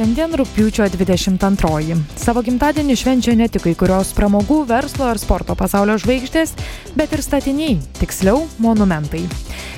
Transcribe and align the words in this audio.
Šiandien 0.00 0.32
rūpiučio 0.32 0.86
22. 0.94 1.96
Savo 2.16 2.40
gimtadienį 2.40 2.94
švenčia 2.96 3.34
ne 3.36 3.50
tik 3.52 3.66
kai 3.66 3.74
kurios 3.76 4.14
pramogų, 4.16 4.62
verslo 4.70 5.04
ar 5.10 5.20
sporto 5.20 5.52
pasaulio 5.52 5.98
žvaigždės, 6.00 6.54
bet 6.96 7.12
ir 7.12 7.20
statiniai, 7.20 7.76
tiksliau 8.00 8.46
monumentai. 8.64 9.26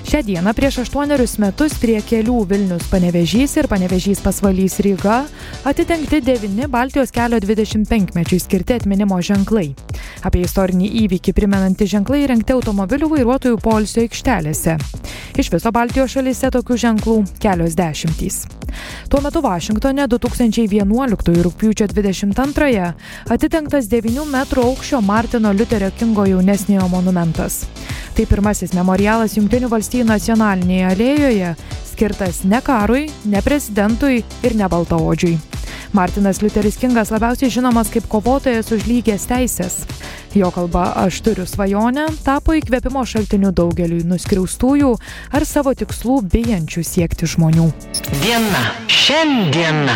Šią 0.03 0.23
dieną 0.27 0.51
prieš 0.55 0.81
aštuonerius 0.83 1.37
metus 1.39 1.77
prie 1.79 2.01
kelių 2.03 2.43
Vilnius 2.51 2.89
panevežys 2.91 3.55
ir 3.61 3.69
panevežys 3.71 4.21
pasvalys 4.25 4.81
Ryga 4.83 5.21
atidengti 5.69 6.19
devini 6.21 6.67
Baltijos 6.69 7.15
kelio 7.15 7.39
25-mečiui 7.41 8.41
skirti 8.43 8.75
atminimo 8.81 9.21
ženklai. 9.23 9.71
Apie 10.27 10.43
istorinį 10.43 10.91
įvykį 11.05 11.35
primenantys 11.37 11.93
ženklai 11.95 12.25
įrengti 12.25 12.57
automobilių 12.57 13.13
vairuotojų 13.15 13.61
polisio 13.63 14.03
aikštelėse. 14.03 14.77
Iš 15.39 15.53
viso 15.55 15.73
Baltijos 15.73 16.19
šalyse 16.19 16.51
tokių 16.59 16.81
ženklų 16.87 17.17
kelios 17.41 17.79
dešimtys. 17.79 18.43
Tuo 19.09 19.21
metu 19.23 19.41
Vašingtone 19.45 20.09
2011 20.09 21.43
rūpiučio 21.47 21.87
22-ąją 21.93 22.93
atidengtas 23.31 23.89
9 23.93 24.27
m 24.27 24.43
aukščio 24.43 25.01
Martino 25.01 25.53
Liuterio 25.53 25.93
Kingo 25.99 26.27
jaunesniojo 26.27 26.89
monumentas. 26.89 27.63
Tai 28.13 28.27
pirmasis 28.29 28.75
memorialas 28.77 29.39
Junktinių 29.39 29.71
valstybių 29.73 30.05
nacionalinėje 30.11 30.89
alėjoje, 30.91 31.55
skirtas 31.93 32.43
ne 32.45 32.61
karui, 32.65 33.07
ne 33.25 33.41
prezidentui 33.45 34.21
ir 34.45 34.57
ne 34.59 34.69
baltaodžiui. 34.69 35.39
Martinas 35.93 36.41
Liuteris 36.41 36.79
Kingas 36.81 37.13
labiausiai 37.13 37.53
žinomas 37.53 37.91
kaip 37.93 38.07
kovotojas 38.09 38.73
už 38.73 38.87
lygias 38.89 39.27
teisės. 39.29 39.83
Jo 40.33 40.49
kalba 40.53 40.87
Aš 41.05 41.21
turiu 41.25 41.45
svajonę 41.49 42.07
tapo 42.25 42.57
įkvėpimo 42.57 43.05
šaltiniu 43.05 43.53
daugeliui 43.53 44.01
nuskriaustųjų 44.09 44.95
ar 45.37 45.49
savo 45.49 45.77
tikslų 45.77 46.23
bijančių 46.33 46.85
siekti 46.89 47.29
žmonių. 47.37 47.69
Diena. 48.25 48.67
Šiandien. 48.89 49.89